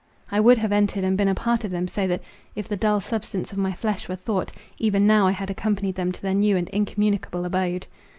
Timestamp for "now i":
5.05-5.31